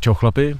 [0.00, 0.56] Čau chlapi,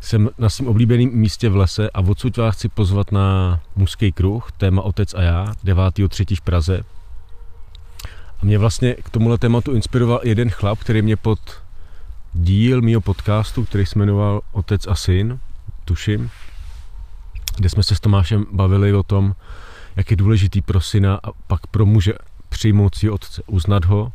[0.00, 4.52] jsem na svém oblíbeném místě v lese a odsud vás chci pozvat na mužský kruh,
[4.52, 6.36] téma Otec a já, 9.3.
[6.36, 6.82] v Praze.
[8.42, 11.38] A mě vlastně k tomuhle tématu inspiroval jeden chlap, který mě pod
[12.34, 15.38] díl mýho podcastu, který se jmenoval Otec a syn,
[15.84, 16.30] tuším,
[17.56, 19.34] kde jsme se s Tomášem bavili o tom,
[19.96, 22.12] jak je důležitý pro syna a pak pro muže
[22.48, 24.12] přijmout si otce, uznat ho,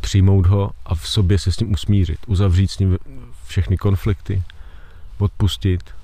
[0.00, 2.98] přijmout ho a v sobě se s ním usmířit, uzavřít s ním
[3.52, 4.42] všechny konflikty,
[5.18, 5.94] odpustit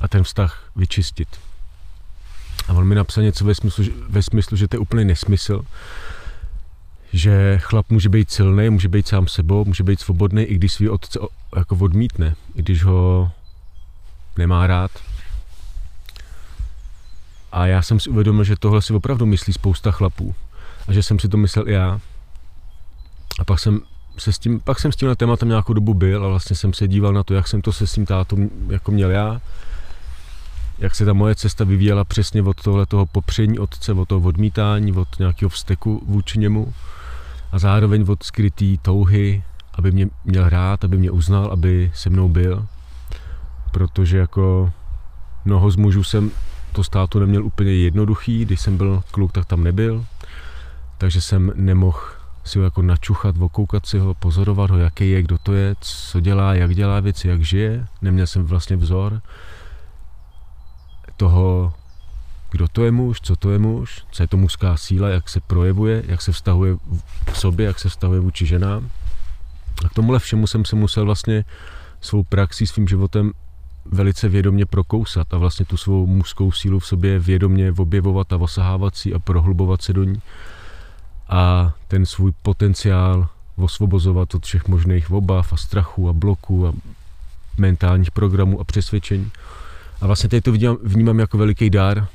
[0.00, 1.28] a ten vztah vyčistit.
[2.68, 5.64] A on mi napsal něco ve smyslu, ve smyslu, že to je úplný nesmysl,
[7.12, 10.88] že chlap může být silný, může být sám sebou, může být svobodný, i když svý
[10.88, 11.18] otce
[11.56, 13.30] jako odmítne, i když ho
[14.38, 14.90] nemá rád.
[17.52, 20.34] A já jsem si uvědomil, že tohle si opravdu myslí spousta chlapů.
[20.88, 22.00] A že jsem si to myslel i já.
[23.38, 23.80] A pak jsem
[24.18, 26.88] se s tím, pak jsem s tím tématem nějakou dobu byl a vlastně jsem se
[26.88, 28.36] díval na to, jak jsem to se s tím tátou
[28.68, 29.40] jako měl já,
[30.78, 34.92] jak se ta moje cesta vyvíjela přesně od tohle toho popření otce, od toho odmítání,
[34.92, 36.74] od nějakého vzteku vůči němu
[37.52, 39.42] a zároveň od skrytý touhy,
[39.74, 42.66] aby mě měl rád, aby mě uznal, aby se mnou byl.
[43.70, 44.72] Protože jako
[45.44, 46.30] mnoho z mužů jsem
[46.72, 50.04] to státu neměl úplně jednoduchý, když jsem byl kluk, tak tam nebyl.
[50.98, 51.98] Takže jsem nemohl
[52.44, 56.20] si ho jako načuchat, okoukat si ho, pozorovat ho, jaký je, kdo to je, co
[56.20, 57.86] dělá, jak dělá věci, jak žije.
[58.02, 59.20] Neměl jsem vlastně vzor
[61.16, 61.72] toho,
[62.50, 65.40] kdo to je muž, co to je muž, co je to mužská síla, jak se
[65.40, 66.76] projevuje, jak se vztahuje
[67.24, 68.90] k sobě, jak se vztahuje vůči ženám.
[69.84, 71.44] A k tomuhle všemu jsem se musel vlastně
[72.00, 73.32] svou praxí, svým životem
[73.84, 78.96] velice vědomně prokousat a vlastně tu svou mužskou sílu v sobě vědomně objevovat a osahávat
[78.96, 80.22] si a prohlubovat se do ní
[81.34, 86.72] a ten svůj potenciál osvobozovat od všech možných obav a strachu a bloků a
[87.58, 89.30] mentálních programů a přesvědčení.
[90.00, 92.08] A vlastně teď to vnímám, vnímám jako veliký dar,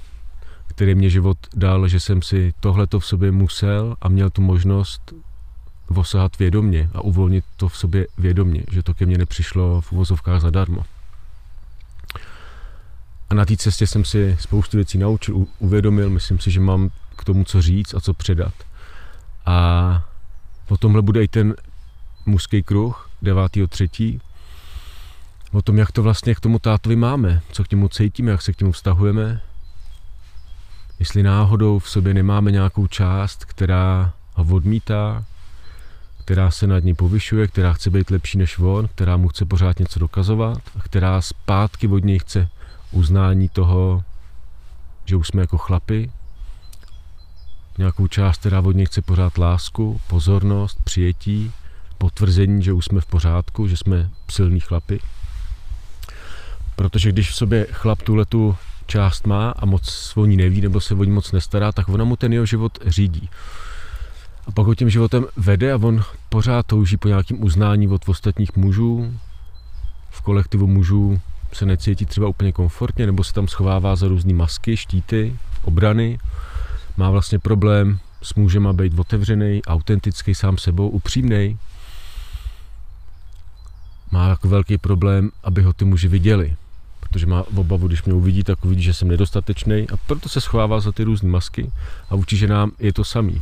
[0.68, 5.14] který mě život dal, že jsem si tohleto v sobě musel a měl tu možnost
[5.96, 10.42] osahat vědomně a uvolnit to v sobě vědomně, že to ke mně nepřišlo v uvozovkách
[10.42, 10.84] zadarmo.
[13.30, 17.24] A na té cestě jsem si spoustu věcí naučil, uvědomil, myslím si, že mám k
[17.24, 18.54] tomu co říct a co předat.
[19.50, 20.04] A
[20.68, 21.56] po tomhle bude i ten
[22.26, 24.20] mužský kruh 9.3.
[25.52, 28.54] O tom, jak to vlastně k tomu tátovi máme, co k němu cítíme, jak se
[28.54, 29.42] k němu vztahujeme.
[31.00, 35.26] Jestli náhodou v sobě nemáme nějakou část, která ho odmítá,
[36.26, 39.80] která se nad ní povyšuje, která chce být lepší než on, která mu chce pořád
[39.80, 42.50] něco dokazovat a která zpátky od něj chce
[42.92, 44.04] uznání toho,
[45.06, 46.12] že už jsme jako chlapi,
[47.80, 51.52] nějakou část, která od něj chce pořád lásku, pozornost, přijetí,
[51.98, 55.00] potvrzení, že už jsme v pořádku, že jsme silní chlapi.
[56.76, 60.82] Protože když v sobě chlap tuhle tu část má a moc o ní neví nebo
[60.82, 63.30] se o ní moc nestará, tak ona mu ten jeho život řídí.
[64.48, 68.56] A pak ho tím životem vede a on pořád touží po nějakém uznání od ostatních
[68.56, 69.14] mužů.
[70.10, 71.22] V kolektivu mužů
[71.54, 76.20] se necítí třeba úplně komfortně nebo se tam schovává za různé masky, štíty, obrany
[77.00, 81.60] má vlastně problém s mužem být otevřený, autentický sám sebou, upřímný.
[84.12, 86.56] Má jako velký problém, aby ho ty muži viděli,
[87.00, 90.80] protože má obavu, když mě uvidí, tak uvidí, že jsem nedostatečný a proto se schovává
[90.80, 91.72] za ty různé masky
[92.10, 93.42] a vůči ženám je to samý.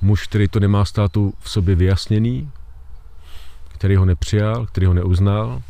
[0.00, 2.50] Muž, který to nemá státu v sobě vyjasněný,
[3.68, 5.62] který ho nepřijal, který ho neuznal,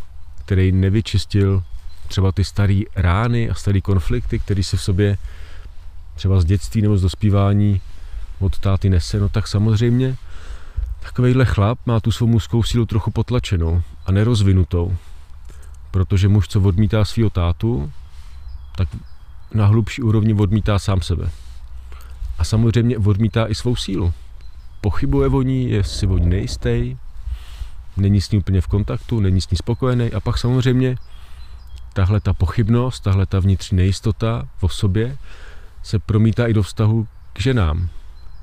[0.45, 1.63] který nevyčistil
[2.09, 5.19] třeba ty staré rány a staré konflikty, které se v sobě
[6.17, 7.81] třeba z dětství nebo z dospívání
[8.41, 10.17] od táty nese, no tak samozřejmě
[11.01, 14.97] takovejhle chlap má tu svou mužskou sílu trochu potlačenou a nerozvinutou.
[15.91, 17.93] Protože muž, co odmítá svého tátu,
[18.77, 18.89] tak
[19.55, 21.31] na hlubší úrovni odmítá sám sebe.
[22.39, 24.13] A samozřejmě odmítá i svou sílu.
[24.81, 26.97] Pochybuje o ní, je si o ní nejistý,
[27.97, 30.97] není s ní úplně v kontaktu, není s ní spokojený a pak samozřejmě
[31.93, 35.17] tahle ta pochybnost, tahle ta vnitřní nejistota v sobě
[35.87, 37.89] se promítá i do vztahu k ženám,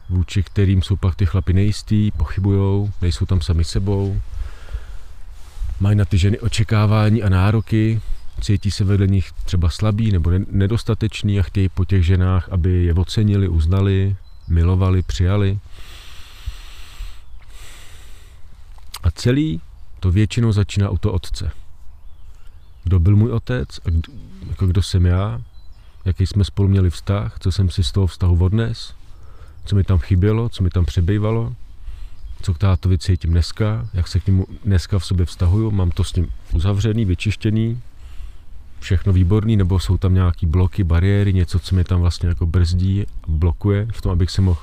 [0.09, 4.21] vůči kterým jsou pak ty chlapy nejistý, pochybujou, nejsou tam sami sebou,
[5.79, 8.01] mají na ty ženy očekávání a nároky,
[8.41, 12.93] cítí se vedle nich třeba slabý nebo nedostatečný a chtějí po těch ženách, aby je
[12.93, 14.15] ocenili, uznali,
[14.47, 15.59] milovali, přijali.
[19.03, 19.61] A celý
[19.99, 21.51] to většinou začíná u toho otce.
[22.83, 24.13] Kdo byl můj otec a kdo,
[24.49, 25.41] jako kdo jsem já,
[26.05, 28.93] jaký jsme spolu měli vztah, co jsem si z toho vztahu odnes,
[29.65, 31.55] co mi tam chybělo, co mi tam přebývalo,
[32.41, 36.03] co k tátovi cítím dneska, jak se k němu dneska v sobě vztahuju, mám to
[36.03, 37.81] s ním uzavřený, vyčištěný,
[38.79, 43.01] všechno výborný, nebo jsou tam nějaký bloky, bariéry, něco, co mě tam vlastně jako brzdí
[43.03, 44.61] a blokuje v tom, abych se mohl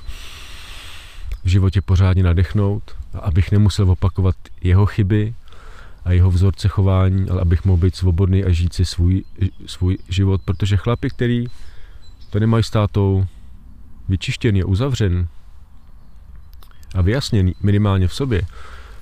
[1.43, 5.33] v životě pořádně nadechnout abych nemusel opakovat jeho chyby
[6.05, 9.23] a jeho vzorce chování, ale abych mohl být svobodný a žít si svůj,
[9.65, 11.45] svůj život, protože chlapi, který
[12.29, 13.25] to nemají státou
[14.09, 15.27] vyčištěný a uzavřen
[16.95, 18.41] a vyjasněný minimálně v sobě,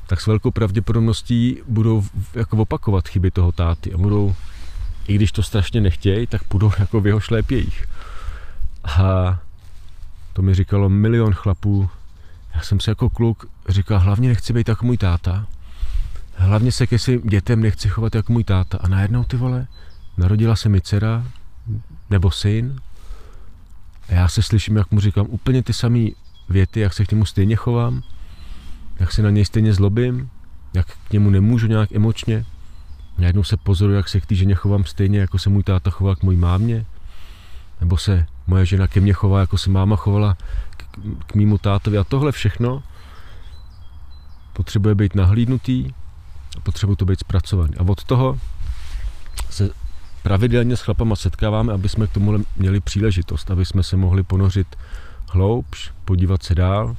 [0.08, 2.04] tak s velkou pravděpodobností budou
[2.36, 4.36] jako opakovat chyby toho táty a budou,
[5.08, 7.86] i když to strašně nechtějí, tak budou jako v jeho šlépějích.
[8.84, 9.40] A
[10.34, 11.90] to mi říkalo milion chlapů.
[12.56, 15.48] Já jsem si jako kluk říkal, hlavně nechci být jako můj táta.
[16.40, 18.78] Hlavně se ke svým dětem nechci chovat jako můj táta.
[18.82, 19.68] A najednou ty vole,
[20.18, 21.24] narodila se mi dcera,
[22.10, 22.80] nebo syn.
[24.10, 26.08] A já se slyším, jak mu říkám úplně ty samé
[26.50, 28.04] věty, jak se k němu stejně chovám,
[29.00, 30.30] jak se na něj stejně zlobím,
[30.74, 32.46] jak k němu nemůžu nějak emočně.
[33.18, 36.16] Najednou se pozoruju, jak se k té ženě chovám stejně, jako se můj táta choval
[36.16, 36.86] k mojí mámě.
[37.82, 40.38] Nebo se moje žena ke mně chová, jako se máma chovala
[40.70, 40.84] k,
[41.28, 41.98] k mýmu tátovi.
[41.98, 42.84] A tohle všechno
[44.54, 45.94] potřebuje být nahlídnutý
[46.58, 47.76] a potřebuje to být zpracovaný.
[47.76, 48.40] A od toho
[49.50, 49.70] se
[50.24, 54.68] pravidelně s chlapama setkáváme, aby jsme k tomu měli příležitost, aby jsme se mohli ponořit
[55.30, 56.96] hloubš, podívat se dál,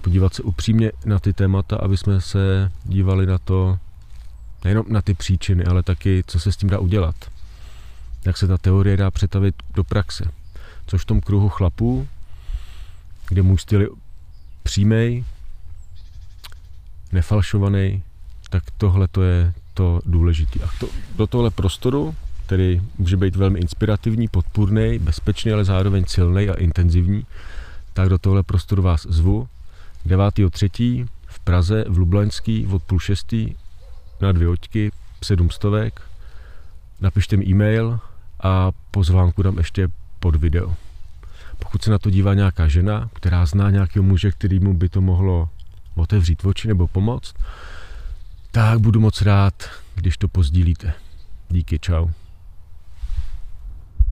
[0.00, 3.78] podívat se upřímně na ty témata, aby jsme se dívali na to,
[4.64, 7.14] nejenom na ty příčiny, ale taky, co se s tím dá udělat.
[8.26, 10.24] Jak se ta teorie dá přetavit do praxe.
[10.86, 12.08] Což v tom kruhu chlapů,
[13.28, 13.88] kde můj styl je
[14.62, 15.24] přímej,
[17.12, 18.02] nefalšovaný,
[18.48, 20.60] tak tohle to je to důležité.
[20.64, 22.14] A to, do tohle prostoru,
[22.46, 27.26] který může být velmi inspirativní, podpůrný, bezpečný, ale zároveň silný a intenzivní,
[27.92, 29.48] tak do tohle prostoru vás zvu
[30.06, 31.06] 9.3.
[31.26, 33.54] v Praze, v Lublaňský, od půl šestý
[34.20, 34.90] na dvě oťky,
[35.22, 36.02] sedm stovek.
[37.00, 38.00] Napište mi e-mail
[38.40, 39.88] a pozvánku dám ještě
[40.20, 40.76] pod video.
[41.58, 45.48] Pokud se na to dívá nějaká žena, která zná nějakého muže, kterýmu by to mohlo
[45.94, 47.34] otevřít oči nebo pomoct,
[48.50, 49.54] tak budu moc rád,
[49.94, 50.92] když to pozdílíte.
[51.48, 52.08] Díky, čau.